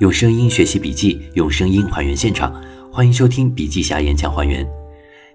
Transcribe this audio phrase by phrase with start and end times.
[0.00, 2.54] 用声音学习笔记，用声音还原现场。
[2.92, 4.68] 欢迎收听笔记侠演讲还原。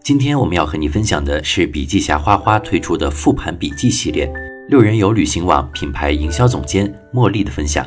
[0.03, 4.31] 今天我们要和你分享的是笔记侠花花推出的复盘笔记系列，
[4.69, 7.83] 六人游旅行网品牌营销总监茉莉的分享。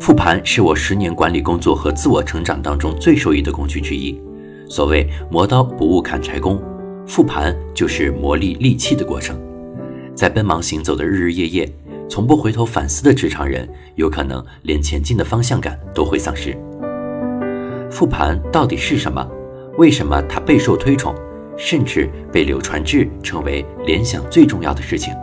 [0.00, 4.18] 复盘是我十年管理工作和自我成长当中最受益的工具之一。
[4.70, 6.58] 所谓磨刀不误砍柴工，
[7.06, 9.38] 复盘就是磨砺利器的过程。
[10.14, 11.70] 在奔忙行走的日日夜夜。
[12.08, 16.56] 从不回头反思的职场人，有可能连前进的方向感都会丧失。
[17.90, 19.26] 复盘到底是什么？
[19.78, 21.14] 为什么它备受推崇，
[21.56, 25.14] 甚至被柳传志称为联想最重要的事情？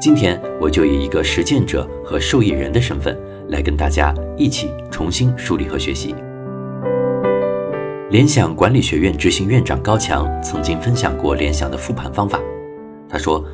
[0.00, 3.16] 今天我就以一个实践者和受益人的身份，
[3.48, 6.14] 来跟大家一起重新梳理和学习。
[8.10, 12.40] 联想管理学院执行院长高强曾经分享过联想的复盘方法，
[13.08, 13.44] 他说。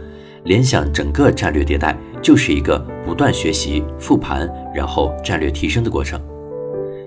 [0.45, 6.21] 联想整个战略迭代就是一个不断学习、复盘，然后战略提升的过程。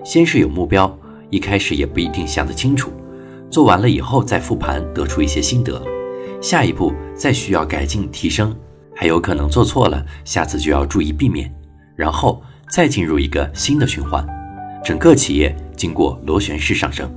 [0.04, 0.98] 先是有目标，
[1.30, 2.90] 一开始也不一定想得清楚，
[3.50, 5.80] 做完了以后再复盘，得出一些心得。
[6.40, 8.56] 下一步再需要改进提升，
[8.96, 11.52] 还有可能做错了，下次就要注意避免。
[11.94, 14.26] 然后再进入一个新的循环，
[14.84, 17.08] 整个企业经过螺旋式上升。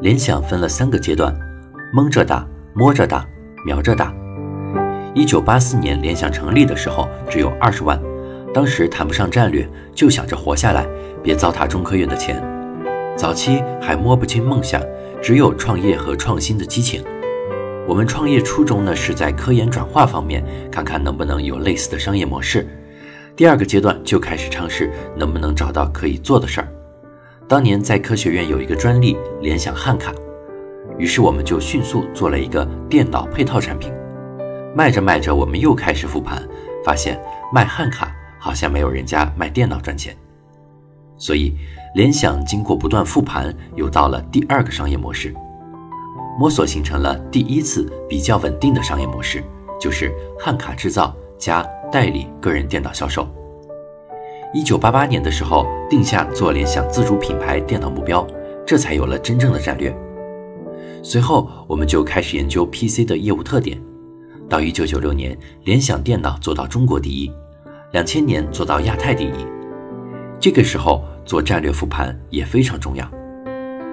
[0.00, 1.36] 联想分了三个阶段：
[1.92, 3.26] 蒙着打、摸着打、
[3.66, 4.14] 瞄着打。
[5.12, 8.00] 一九八四年，联想成立的时候只有二十万，
[8.54, 10.86] 当时谈不上战略，就想着活下来，
[11.22, 12.40] 别糟蹋中科院的钱。
[13.16, 14.80] 早期还摸不清梦想，
[15.20, 17.02] 只有创业和创新的激情。
[17.88, 22.66] 我们创业初衷呢是在科研转化方面，看看能不能有类似的商业模式。
[23.34, 26.68] 第二个阶段就开始尝试能不能找到可以做的事儿。
[27.48, 30.12] 当年在科学院有一个专利联想汉卡，
[30.98, 33.92] 于是我们就迅速做了一个电脑配套产品。
[34.74, 36.42] 卖着卖着，我们又开始复盘，
[36.84, 37.20] 发现
[37.52, 40.16] 卖汉卡好像没有人家卖电脑赚钱，
[41.16, 41.54] 所以
[41.94, 45.34] 联想经过不断复盘，又到了第二个商业模式，
[46.38, 49.42] 摸索形成了第一次比较稳定的商业模式，
[49.80, 53.28] 就是汉卡制造加代理个人电脑销售。
[54.54, 58.26] 一九八八年的时候，定下做联想自主品牌电脑目标，
[58.66, 59.94] 这才有了真正的战略。
[61.02, 63.80] 随后，我们就开始研究 PC 的业务特点。
[64.50, 67.32] 到一九九六年，联想电脑做到中国第一，
[67.92, 69.46] 两千年做到亚太第一。
[70.40, 73.08] 这个时候做战略复盘也非常重要，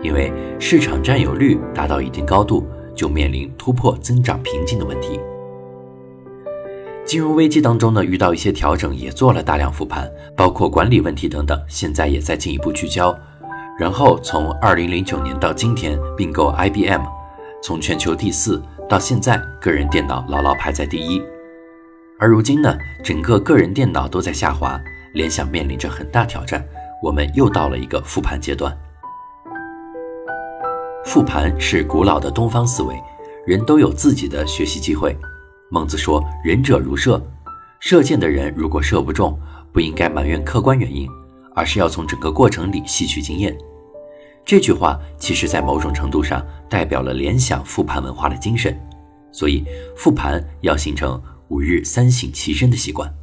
[0.02, 5.20] 因为市场占有率达到一定高度，就面临突破增长瓶颈的问题。
[7.06, 13.16] 金融危机当中呢，遇到一些调整，也做了大量复盘，包括管理问题等等，现在也在进一步聚焦。
[13.80, 17.04] 然后从二零零九年到今天并购 IBM，
[17.62, 18.60] 从全球第四。
[18.90, 21.22] 到现在，个人电脑牢牢排在第一。
[22.18, 24.80] 而如今呢，整个个人电脑都在下滑，
[25.14, 26.66] 联想面临着很大挑战。
[27.04, 28.76] 我们又到了一个复盘阶段。
[31.04, 32.96] 复盘是古老的东方思维，
[33.46, 35.16] 人都有自己的学习机会。
[35.70, 37.22] 孟子说：“仁者如射，
[37.82, 39.38] 射箭的人如果射不中，
[39.74, 41.10] 不应该埋怨客观原因，
[41.54, 43.54] 而是要从整个过程里吸取经验。”
[44.48, 48.74] 这句话其实，在某种程度上代表了联想复盘文化的精神，
[49.30, 49.66] 所以
[49.98, 53.14] 复盘要形成五日三省其身的习惯。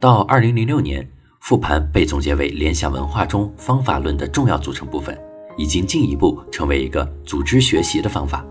[0.00, 1.08] 到二零零六年，
[1.38, 5.16] 复盘被总结为联想文化中方法论的重要组成部分，
[5.56, 8.44] 已经进一步成为一个组织学习的方法。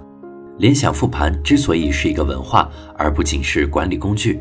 [0.60, 4.40] 联想复盘之所以是一个文化，而不仅是管理工具，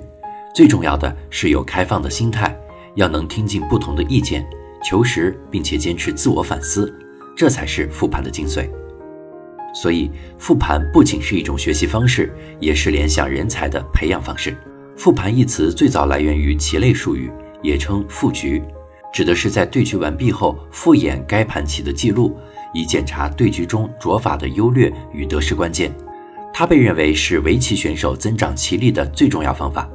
[0.54, 2.56] 最重要的是有开放的心态，
[2.94, 4.48] 要能听进不同的意见，
[4.84, 6.96] 求实并且坚持自我反思。
[7.36, 8.68] 这才是复盘的精髓。
[9.74, 14.54] 所以，复盘不仅是一种学习方式，也是联想人才的培养方式。
[14.96, 17.30] 复盘一词最早来源于棋类术语，
[17.62, 18.62] 也称复局，
[19.14, 22.36] 指的是在对局完毕后复演该盘棋的记录，
[22.74, 25.90] 以检查对局中着法的优劣与得失关键。
[26.52, 29.88] 它被认为是围棋选手增长棋力的最重要方法，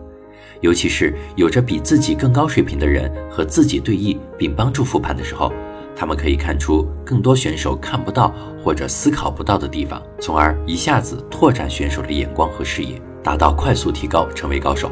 [0.62, 5.54] 尤其是有着比自己更高水平的人和自己对弈，并帮助复盘的时候。
[6.00, 8.32] 他们可以看出更多选手看不到
[8.64, 14.92] 或者思考不到的地方，从而一下子拓展选手的眼光和视野，达到快速提高，成为高手。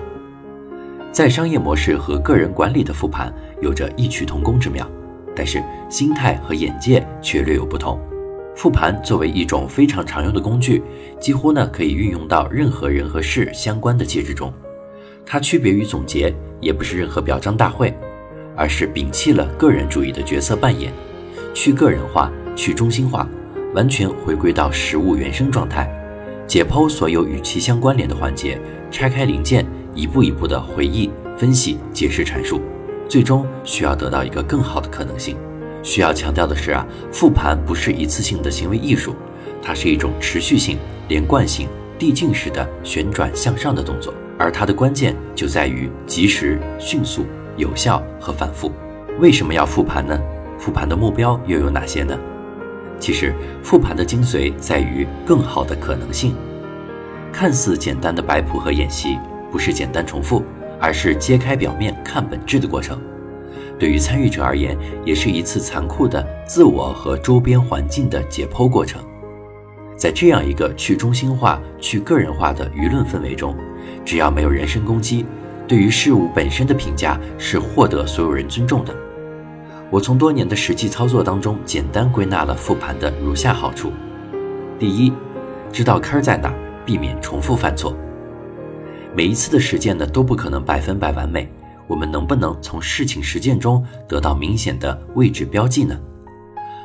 [1.12, 3.32] 在商业模式和个人管理的复盘
[3.62, 4.90] 有着异曲同工之妙，
[5.36, 8.00] 但是心态和眼界却略有不同。
[8.56, 10.82] 复盘作为一种非常常用的工具，
[11.20, 14.52] 几乎呢可以运用到任何人和事相关的节日中。
[15.24, 17.94] 它区别于总结，也不是任何表彰大会。
[18.56, 20.92] 而是摒弃了个人主义的角色扮演，
[21.54, 23.28] 去个人化、去中心化，
[23.74, 25.90] 完全回归到实物原生状态，
[26.48, 28.60] 解剖所有与其相关联的环节，
[28.90, 32.62] 拆开零件，一步一步的回忆、分析、解释、阐述。
[33.08, 35.38] 最终需要得到一个更好的可能性。
[35.84, 39.16] 需要强调的是啊，复盘不是一次性的行为艺术，
[39.62, 41.68] 它是一种持续性、连贯性、
[42.00, 48.72] 递进式的旋转向上的动作，而它的关键就在于及时、迅速、有效和反复。
[49.20, 50.20] 为什么要复盘呢？
[50.58, 52.18] 复盘的目标又有哪些呢？
[53.00, 56.36] 其实，复盘的精髓在于更好的可能性。
[57.32, 59.18] 看似简单的摆谱和演习，
[59.52, 60.42] 不是简单重复，
[60.80, 62.98] 而是揭开表面看本质的过程。
[63.78, 69.04] 对于参与者而言，也是一次残酷的自我和周边环境的解剖过程。
[69.98, 73.54] 在这样一个去中心化、去个人化的舆论氛围中，
[74.06, 75.26] 只要没有人身攻击，
[75.68, 78.96] 对于事物本身的评价是获得所有人尊重的。
[79.90, 83.92] 我从多年的实际操作当中，简单归纳了复盘的如下好处：
[84.78, 85.12] 第一，
[85.72, 86.54] 知道坑在哪，
[86.86, 87.96] 避免重复犯错。
[89.16, 91.50] 每一次的实践呢，都不可能百分百完美。
[91.88, 95.96] 我们能不能从事情实践中得到明显的位置标记呢？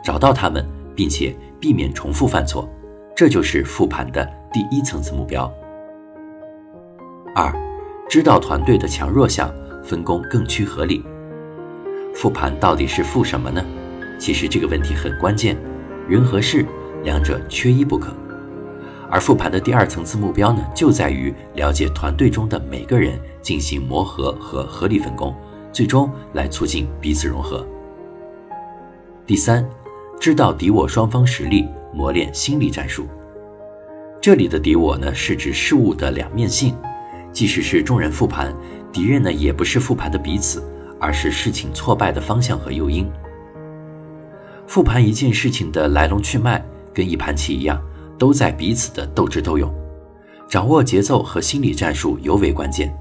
[0.04, 2.68] 找到它们，并且避免重复犯错，
[3.16, 5.50] 这就是复盘的第一层次目标。
[7.34, 7.50] 二，
[8.10, 9.54] 知道团队的强弱项，
[9.84, 11.00] 分工更趋合理。
[12.12, 13.64] 复盘到底是复什么呢？
[14.18, 15.56] 其实这个问题很关键，
[16.08, 16.66] 人和事
[17.04, 18.12] 两者缺一不可。
[19.08, 25.32] 而复盘的第二层次目标呢，就在于了解团队中的每个人，进行磨合和合理分工，
[25.72, 27.64] 最终来促进彼此融合。
[29.24, 29.64] 第三，
[30.18, 31.64] 知道敌我双方实力，
[31.94, 33.06] 磨练心理战术。
[34.20, 36.76] 这里的敌我呢，是指事物的两面性，
[37.32, 38.54] 即使是众人复盘，
[38.92, 40.62] 敌人呢也不是复盘的彼此，
[40.98, 43.10] 而是事情挫败的方向和诱因。
[44.66, 47.80] 复盘一件事情的来龙去脉，跟一盘棋一样。
[48.18, 49.74] 都在彼此的斗智斗勇，
[50.46, 52.94] 掌握节奏和心理战术尤为关键。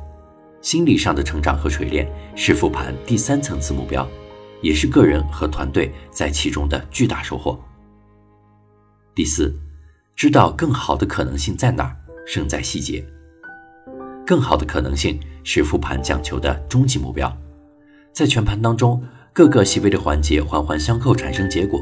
[0.62, 4.08] 心理上的成长和锤炼是复盘第三层次目标，
[4.62, 7.60] 也是个人和团队在其中的巨大收获。
[9.14, 9.54] 第四，
[10.16, 11.94] 知道更好的可能性在哪儿，
[12.25, 13.06] 胜在细节。
[14.30, 17.36] 更好的可能性是复盘讲求的终极目标，
[18.14, 19.02] 在全盘当中，
[19.34, 21.81] 各个细微的环节环环相扣产生结果，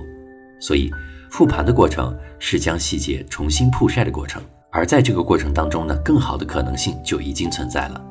[0.61, 0.89] 所以。
[1.29, 4.41] 复盘的过程是将细节重新铺晒的过程，
[4.71, 8.01] 而在这个过程当中呢，更好的可能性就已经存在了。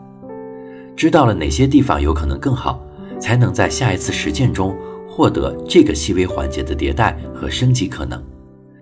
[0.94, 2.78] 知道了哪些地方有可能更好，
[3.18, 4.76] 才能在下一次实践中
[5.08, 8.22] 获得这个细微环节的迭代和升级可能。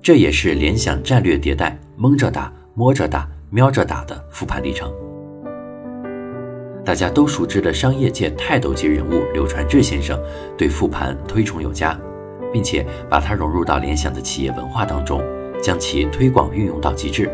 [0.03, 4.93] 这也是联想战略迭代蒙着打、摸着打、瞄着打的复盘历程。
[6.85, 10.19] 大家都熟知的商业界泰斗级人物柳传志先生
[10.57, 11.99] 对复盘推崇有加。
[12.55, 15.21] 并且把它融入到联想的企业文化当中，
[15.61, 17.29] 将其推广运用到极致。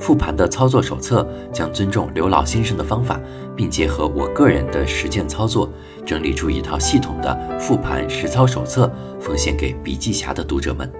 [0.00, 3.20] 复盘的操作手册将尊重刘老先生的方法，
[3.54, 5.70] 并结合我个人的实践操作，
[6.04, 8.90] 整理出一套系统的复盘实操手册，
[9.20, 10.90] 奉献给笔记侠的读者们。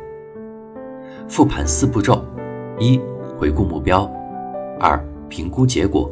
[1.29, 2.25] 复盘四步骤：
[2.79, 3.01] 一、
[3.37, 4.09] 回顾目标；
[4.79, 6.09] 二、评估结果；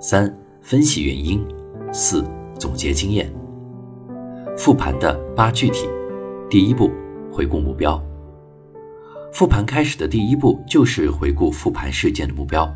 [0.00, 1.40] 三、分析原因；
[1.92, 2.24] 四、
[2.56, 3.30] 总结经验。
[4.56, 5.88] 复盘的八具体。
[6.48, 6.90] 第一步，
[7.32, 8.00] 回顾目标。
[9.32, 12.72] 复盘开始的第一步就是回顾复盘事件的目标，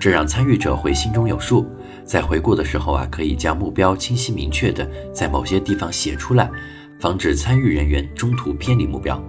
[0.00, 1.66] 这让参与者会心中有数。
[2.02, 6.50] 在回顾的时候啊，可以将目标清晰明确的在某些地方写出来，
[6.98, 9.22] 防止参与人员中途偏离目标。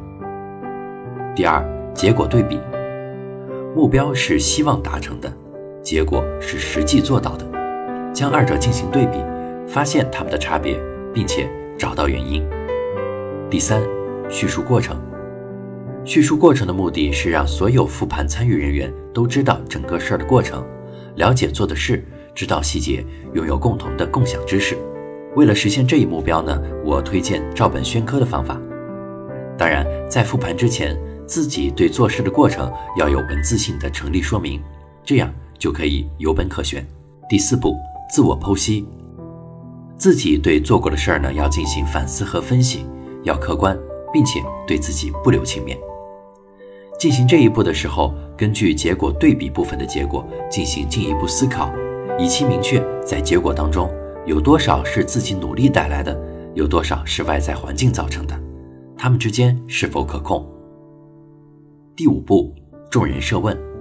[1.36, 1.62] 第二，
[1.94, 2.58] 结果对比。
[3.76, 5.32] 目标是希望达成的，
[5.82, 7.46] 结果是实际做到的，
[8.14, 9.18] 将二者进行对比，
[9.68, 10.80] 发现它们的差别，
[11.14, 12.48] 并且找到原因。
[13.50, 13.82] 第三，
[14.30, 14.96] 叙述过程。
[16.06, 20.64] 叙述过程的目的是让所有复盘参与人员都知道整个事儿的过程，
[21.16, 22.06] 了解做的事，
[22.36, 24.78] 知道细节，拥有共同的共享知识。
[25.36, 28.60] 为了实现这一目标呢，我推荐照本宣科的方法。
[29.58, 34.62] 当然，在复盘之前，自己对做事的过程要有文字性的成立说明，
[35.04, 36.84] 这样就可以有本可循。
[37.30, 37.78] 第四步，
[38.14, 38.88] 自我剖析。
[39.98, 42.86] 自己对做过的事儿呢，要进行反思和分析。
[43.24, 43.76] 要客观，
[44.14, 45.76] 并且对自己不留情面。
[47.00, 51.74] 进行这一步的时候，根据结果对比部分的结果进行进一步思考，
[52.20, 53.92] 以期明确在结果当中
[54.28, 56.16] 有多少是自己努力带来的，
[56.54, 58.40] 有多少是外在环境造成的，
[58.96, 60.48] 他们之间是否可控。
[61.96, 62.54] 第五步，
[62.92, 63.73] 众人设问。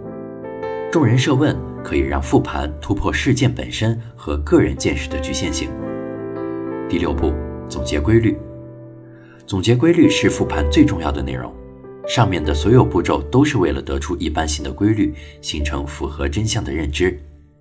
[0.93, 5.71] 众人设问可以让复盘突破事件本身和个人见识的局限性。
[6.87, 7.33] 第六步，
[7.67, 8.37] 总结规律。
[9.47, 11.51] 总结规律是复盘最重要的内容，
[12.07, 17.19] 上面的所有步骤都是为了得出一般性的规律，形成符合真相的认知。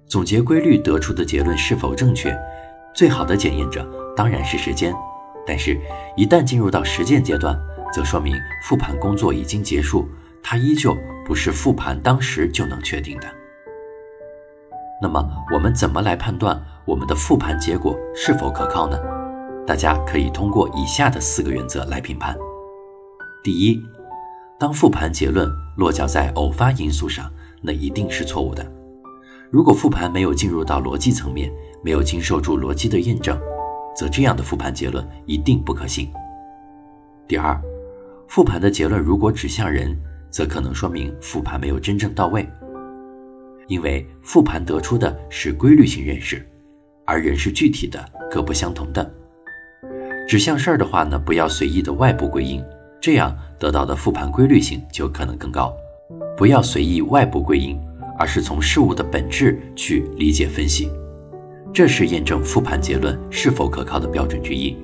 [0.07, 2.37] 总结规律得出的结论是否正确，
[2.93, 4.93] 最好的检验者当然是时间，
[5.47, 5.79] 但是，
[6.17, 7.57] 一旦进入到实践阶段，
[7.93, 8.35] 则说明
[8.67, 10.05] 复盘工作已经结束，
[10.43, 10.97] 它依旧
[11.31, 13.27] 不是复盘当时就能确定的。
[15.01, 18.99] 那么，我们怎么来判断我们的复盘结果是否可靠呢？
[19.65, 22.37] 大家可以通过以下的四个原则来评判：
[23.41, 23.81] 第一，
[24.59, 28.69] 当复盘结论落脚在偶发因素上，那一定是错误的。
[29.49, 31.49] 如果复盘没有进入到逻辑层面，
[31.81, 33.39] 没有经受住逻辑的验证，
[33.95, 36.11] 则这样的复盘结论一定不可信。
[37.25, 37.57] 第二，
[38.27, 39.97] 复盘的结论如果指向人，
[40.31, 42.47] 则可能说明复盘没有真正到位。
[43.67, 46.45] 因为复盘得出的是规律性认识，
[47.05, 49.13] 而人是具体的、各不相同的。
[50.27, 52.63] 指向事儿的话呢，不要随意的外部归因，
[52.99, 55.73] 这样得到的复盘规律性就可能更高。
[56.37, 57.79] 不要随意外部归因，
[58.17, 60.89] 而是从事物的本质去理解分析，
[61.73, 64.75] 这是验证复盘结论是否可靠的标准之一。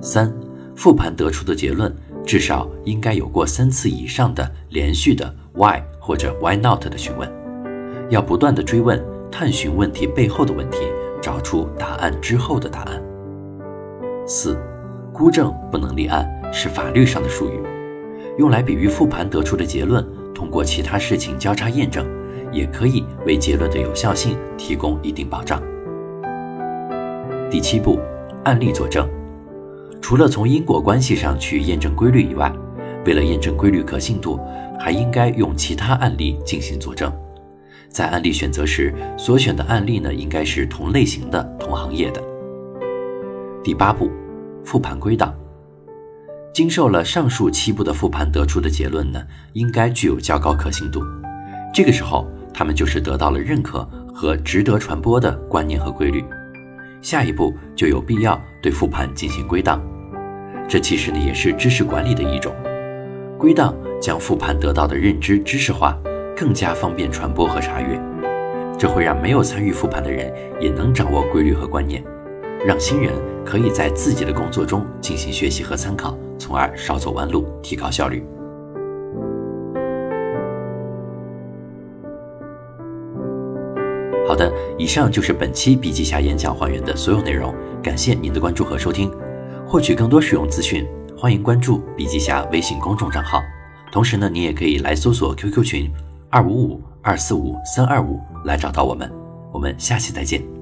[0.00, 0.32] 三，
[0.76, 1.94] 复盘得出的结论
[2.24, 7.30] 至少应该有过三次以上的连续的 why 或者 why not 的询问。
[8.08, 10.78] 要不断的追问、探寻问题背后的问题，
[11.20, 13.02] 找出答案之后的答案。
[14.26, 14.56] 四，
[15.12, 17.60] 孤证不能立案是法律上的术语，
[18.38, 22.06] 用来比喻复盘得出的结论，通过其他事情交叉验证，
[22.52, 25.60] 也可以为结论的有效性提供一定保障。
[27.50, 27.98] 第七步，
[28.44, 29.08] 案例佐证。
[30.02, 32.52] 除了从因果关系上去验证规律以外，
[33.06, 34.38] 为了验证规律可信度，
[34.78, 37.10] 还应该用其他案例进行佐证。
[37.88, 42.20] 在案例选择时，所选的案例呢，应该是同类型的、同行业的。
[43.62, 44.10] 第八步，
[44.64, 45.32] 复盘归档。
[46.52, 51.00] 经受了上述七步的复盘得出的结论呢，应该具有较高可信度。
[51.72, 56.24] 这个时候，他们就是得到了认可和值得传播的观念和规律。
[57.00, 59.80] 下一步就有必要对复盘进行归档。
[60.68, 62.54] 这其实呢，也是知识管理的一种。
[63.38, 65.98] 归档将复盘得到的认知知识化。
[66.34, 68.00] 更加方便传播和查阅，
[68.76, 72.02] 这会让没有参与复盘的人也能掌握规律和观念，
[72.66, 73.12] 让新人
[73.44, 78.24] 可以在自己的工作中进行学习和参考，从而少走弯路，提高效率。
[84.26, 89.12] 好的，以上就是本期笔记侠演讲还原的所有内容，感谢您的关注和收听。
[89.66, 93.40] 获取更多使用资讯，欢迎关注笔记侠微信公众账号。
[93.90, 95.90] 同时呢，你也可以来搜索 QQ 群。
[96.30, 99.12] 二五五二四五三二五来找到我们，
[99.52, 100.61] 我们下期再见。